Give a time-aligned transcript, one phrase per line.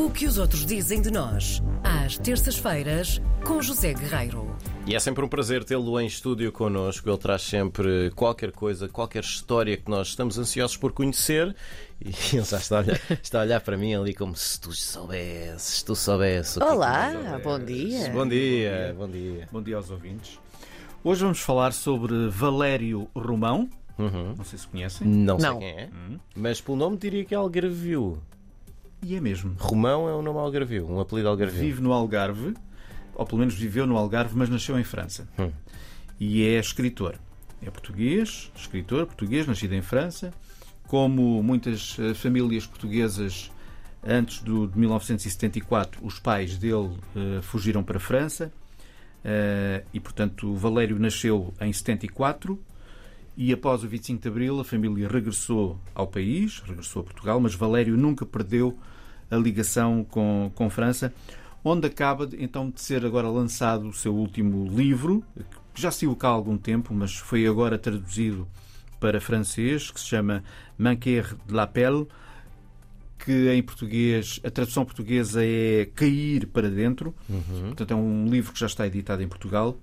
[0.00, 4.56] O que os outros dizem de nós, às terças-feiras, com José Guerreiro.
[4.86, 7.08] E é sempre um prazer tê-lo em estúdio connosco.
[7.08, 11.54] Ele traz sempre qualquer coisa, qualquer história que nós estamos ansiosos por conhecer.
[12.00, 14.72] E ele já está a olhar, está a olhar para mim ali como se tu
[14.72, 16.56] soubesses, se tu soubesses.
[16.56, 17.42] é que Olá, tu soubesses.
[17.44, 18.10] bom dia.
[18.10, 19.48] Bom dia, bom dia.
[19.52, 20.38] Bom dia aos ouvintes.
[21.04, 23.68] Hoje vamos falar sobre Valério Romão.
[23.98, 24.34] Uhum.
[24.36, 25.06] Não sei se conhecem.
[25.06, 25.58] Não sei Não.
[25.58, 26.18] quem é, Hum.
[26.34, 28.18] mas pelo nome diria que é Algarvio.
[29.02, 29.54] E é mesmo.
[29.58, 31.60] Romão é um nome Algarvio, um apelido Algarvio.
[31.60, 32.54] Vive no Algarve,
[33.14, 35.28] ou pelo menos viveu no Algarve, mas nasceu em França.
[35.38, 35.50] Hum.
[36.18, 37.18] E é escritor.
[37.62, 40.32] É português, escritor português, nascido em França.
[40.86, 43.50] Como muitas eh, famílias portuguesas
[44.04, 48.52] antes do, de 1974, os pais dele eh, fugiram para a França.
[49.24, 52.58] Eh, e, portanto, Valério nasceu em 74
[53.42, 57.54] e após o 25 de Abril a família regressou ao país, regressou a Portugal, mas
[57.54, 58.76] Valério nunca perdeu
[59.30, 61.10] a ligação com, com França,
[61.64, 65.24] onde acaba de- então de ser agora lançado o seu último livro,
[65.72, 68.46] que já saiu cá há algum tempo, mas foi agora traduzido
[69.00, 70.44] para francês, que se chama
[70.76, 72.06] Manquer de la Pelle,
[73.24, 77.14] que em português, a tradução portuguesa é Cair para Dentro.
[77.28, 77.68] Uhum.
[77.68, 79.76] Portanto, é um livro que já está editado em Portugal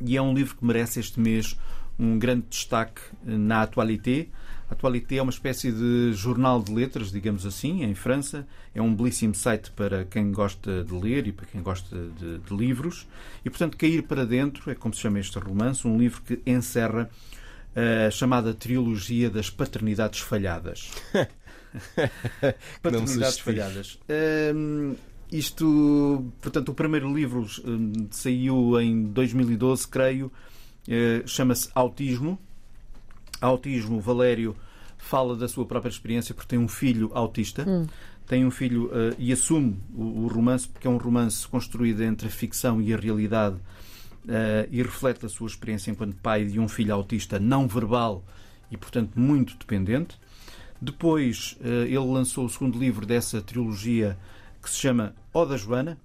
[0.00, 1.56] e é um livro que merece este mês
[1.98, 4.28] um grande destaque na Atualité.
[4.68, 8.46] A Atualité é uma espécie de jornal de letras, digamos assim, em França.
[8.74, 12.56] É um belíssimo site para quem gosta de ler e para quem gosta de, de
[12.56, 13.06] livros.
[13.44, 17.10] E, portanto, Cair para Dentro é como se chama este romance, um livro que encerra
[18.06, 20.90] a chamada trilogia das paternidades falhadas.
[22.82, 23.98] paternidades falhadas.
[24.54, 24.94] Hum,
[25.30, 30.38] isto, portanto, o primeiro livro hum, saiu em 2012, creio, eh,
[31.26, 32.38] chama-se Autismo.
[33.40, 34.56] Autismo, Valério
[35.04, 37.64] fala da sua própria experiência porque tem um filho autista.
[38.26, 42.26] Tem um filho eh, e assume o, o romance porque é um romance construído entre
[42.26, 43.56] a ficção e a realidade
[44.26, 48.24] eh, e reflete a sua experiência enquanto pai de um filho autista não verbal
[48.70, 50.18] e, portanto, muito dependente.
[50.80, 54.16] Depois eh, ele lançou o segundo livro dessa trilogia
[54.62, 55.98] que se chama O da Joana,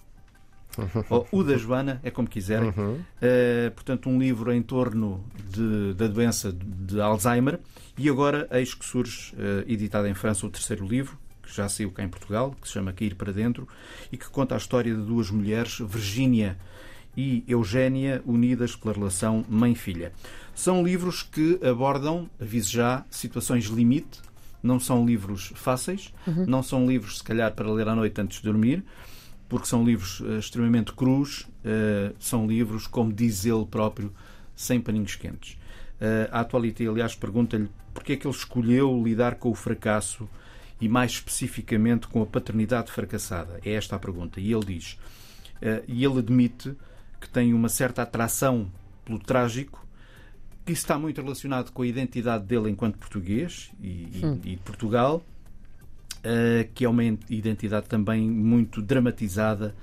[1.09, 2.73] ou O da Joana, é como quiserem.
[2.77, 2.99] Uhum.
[3.21, 7.59] Eh, portanto, um livro em torno de- da doença de, Alzheimer.
[7.97, 11.91] E agora, eis que surge, eh, editado em França, o terceiro livro, que já saiu
[11.91, 13.67] cá em Portugal, que se chama Cair para Dentro,
[14.11, 16.57] e que conta a história de duas mulheres, Virgínia
[17.17, 20.11] e Eugénia, unidas pela relação mãe-filha.
[20.55, 24.21] São livros que abordam, aviso já, situações limite.
[24.61, 26.13] Não são livros fáceis,
[26.45, 28.83] não são livros, se calhar, para ler à noite antes de dormir,
[29.49, 34.13] porque são livros eh, extremamente crus, eh, são livros, como diz ele próprio,
[34.55, 35.57] sem paninhos quentes.
[35.99, 40.29] Eh, a Atualité, aliás, pergunta-lhe porque é que ele escolheu lidar com o fracasso
[40.79, 43.59] e, mais especificamente, com a paternidade fracassada.
[43.65, 44.39] É esta a pergunta.
[44.39, 44.97] E ele diz,
[45.87, 46.73] e ele admite
[47.19, 48.71] que tem uma certa atração
[49.03, 49.85] pelo trágico,
[50.65, 54.61] que isso está muito relacionado com a identidade dele enquanto português e, e- e de
[54.61, 55.21] Portugal,
[56.73, 59.75] que é uma identidade também muito dramatizada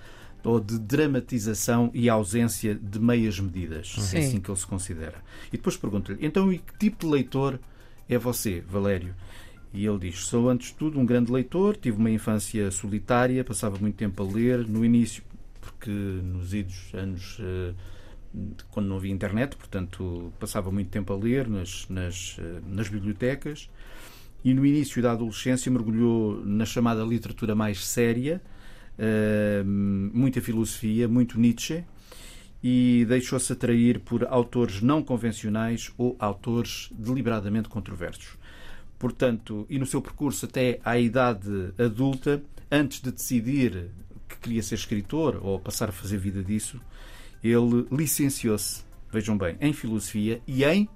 [0.44, 3.94] ou de dramatização e ausência de meias medidas.
[3.98, 4.18] É Sim.
[4.18, 5.16] assim que ele se considera.
[5.48, 7.58] E depois pergunto-lhe, então e que tipo de leitor
[8.08, 9.14] é você, Valério?
[9.72, 13.76] E ele diz: Sou, antes de tudo, um grande leitor, tive uma infância solitária, passava
[13.78, 14.66] muito tempo a ler.
[14.66, 15.22] No início,
[15.60, 17.74] porque nos idos anos, eh,
[18.70, 23.68] quando não havia internet, portanto, passava muito tempo a ler nas, nas, eh, nas bibliotecas.
[24.44, 28.40] E no início da adolescência mergulhou na chamada literatura mais séria,
[28.98, 31.84] eh, muita filosofia, muito Nietzsche,
[32.62, 38.38] e deixou-se atrair por autores não convencionais ou autores deliberadamente controversos.
[38.98, 43.90] Portanto, e no seu percurso até à idade adulta, antes de decidir
[44.28, 46.80] que queria ser escritor ou passar a fazer vida disso,
[47.44, 50.88] ele licenciou-se, vejam bem, em filosofia e em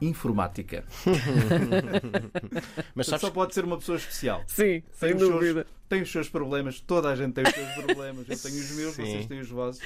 [0.00, 0.84] informática.
[2.94, 4.42] Mas sabes só pode ser uma pessoa especial.
[4.46, 5.66] Sim, sem Tem os seus- dúvida.
[5.88, 8.26] Tem os seus problemas, toda a gente tem os seus problemas.
[8.28, 9.02] Eu tenho os meus, Sim.
[9.04, 9.82] vocês têm os vossos.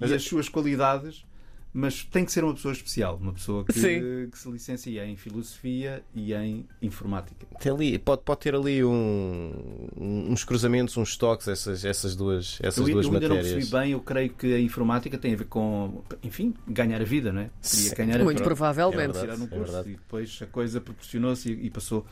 [0.00, 1.24] Mas e é- as suas qualidades,
[1.72, 3.72] mas tem que ser uma pessoa especial, uma pessoa que,
[4.30, 7.46] que se licencia em filosofia e em informática.
[7.60, 12.86] Tem ali, pode, pode ter ali um- uns cruzamentos, uns toques, essas, essas duas, essas
[12.88, 13.54] eu, duas eu ainda não matérias.
[13.64, 17.32] percebi bem, eu creio que a informática tem a ver com, enfim, ganhar a vida,
[17.32, 17.50] não é?
[17.62, 17.94] Queria Sim.
[17.94, 18.44] ganhar a Muito vida.
[18.44, 18.98] provavelmente.
[18.98, 19.20] É verdade.
[19.26, 19.88] tirar no é curso verdade.
[19.90, 22.06] e depois a coisa proporcionou-se e, e passou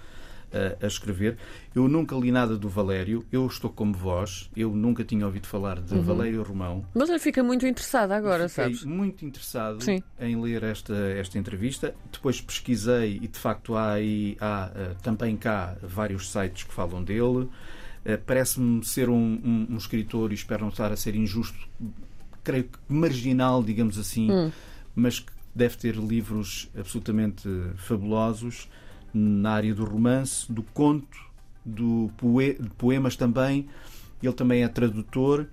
[0.52, 1.36] uh, a escrever.
[1.74, 5.80] Eu nunca li nada do Valério, eu estou como vós, eu nunca tinha ouvido falar
[5.80, 6.84] de Valério Romão.
[6.94, 8.84] Mas ele fica muito interessado agora, Fiquei sabes?
[8.84, 10.02] muito interessado Sim.
[10.20, 11.94] em ler esta, esta entrevista.
[12.12, 17.02] Depois pesquisei e de facto há, aí, há uh, também cá vários sites que falam
[17.02, 17.48] dele.
[18.04, 21.58] Eh, Parece-me ser um, um- um escritor, e espero não estar a ser injusto,
[22.44, 24.28] creio que marginal, digamos assim,
[24.94, 28.68] mas que deve ter livros absolutamente fabulosos
[29.16, 31.18] na área do romance, do conto,
[31.64, 33.68] do poe- de poemas também.
[34.22, 35.46] Ele também é tradutor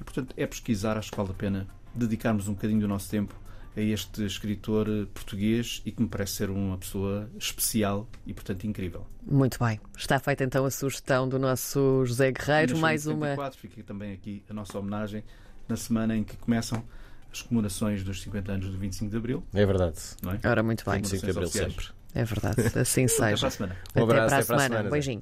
[0.00, 0.96] e, portanto, é pesquisar.
[0.96, 3.34] Acho que vale a pena dedicarmos um bocadinho do nosso tempo
[3.76, 9.06] a este escritor português e que me parece ser uma pessoa especial e, portanto, incrível.
[9.26, 9.80] Muito bem.
[9.96, 12.76] Está feita então a sugestão do nosso José Guerreiro.
[12.78, 13.28] Mais uma.
[13.28, 15.24] 74, Fica também aqui a nossa homenagem
[15.68, 16.82] na semana em que começam
[17.32, 19.96] as comemorações dos 50 anos do 25 de Abril, É verdade.
[20.22, 20.40] não é?
[20.44, 20.96] Ora, muito bem.
[21.00, 21.72] 25 de Abril oficiais.
[21.72, 21.88] sempre.
[22.14, 22.56] É verdade.
[22.78, 23.46] Assim Até para seja.
[23.46, 23.76] a semana.
[23.96, 24.62] Um abraço, até para a até para a semana.
[24.76, 24.90] semana.
[24.90, 25.20] Beijinho.